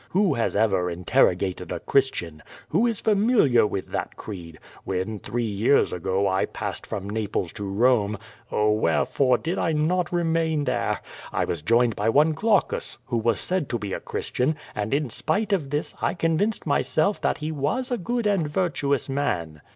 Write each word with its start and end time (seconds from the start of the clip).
"Who 0.09 0.33
has 0.33 0.55
ever 0.55 0.89
interrogated 0.89 1.71
a 1.71 1.79
Christian? 1.79 2.41
Wlio 2.73 2.89
is 2.89 3.01
familiar 3.01 3.67
with 3.67 3.89
that 3.91 4.15
creed? 4.17 4.57
When, 4.83 5.19
three 5.19 5.43
years 5.45 5.93
ago, 5.93 6.27
I 6.27 6.45
passed 6.45 6.87
from 6.87 7.07
Naples 7.07 7.53
to 7.53 7.63
Rome 7.65 8.17
(oh, 8.51 8.71
wherefore 8.71 9.37
did 9.37 9.59
I 9.59 9.73
not 9.73 10.11
remain 10.11 10.63
there?), 10.63 11.01
I 11.31 11.45
was 11.45 11.61
joined 11.61 11.95
by 11.95 12.09
one 12.09 12.31
Glaucus, 12.31 12.97
who 13.05 13.17
was 13.17 13.39
said 13.39 13.69
to 13.69 13.77
be 13.77 13.93
a 13.93 13.99
Christian, 13.99 14.55
and 14.73 14.91
in 14.91 15.11
spite 15.11 15.53
of 15.53 15.69
this, 15.69 15.93
I 16.01 16.15
convinced 16.15 16.65
myself 16.65 17.21
that 17.21 17.37
he 17.37 17.51
was 17.51 17.91
a 17.91 17.97
good 17.99 18.25
and 18.25 18.47
virtuous 18.49 19.07
man." 19.07 19.61